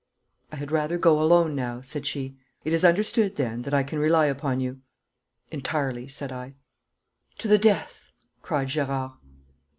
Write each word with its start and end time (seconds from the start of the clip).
'I 0.51 0.55
had 0.55 0.71
rather 0.71 0.97
go 0.97 1.21
alone 1.21 1.53
now,' 1.55 1.81
said 1.81 2.07
she. 2.07 2.35
'It 2.63 2.73
is 2.73 2.83
understood, 2.83 3.35
then, 3.35 3.61
that 3.61 3.73
I 3.75 3.83
can 3.83 3.99
rely 3.99 4.25
upon 4.25 4.59
you.' 4.59 4.81
'Entirely,' 5.51 6.07
said 6.07 6.31
I. 6.31 6.55
'To 7.37 7.47
the 7.49 7.59
death,' 7.59 8.11
cried 8.41 8.69
Gerard. 8.69 9.11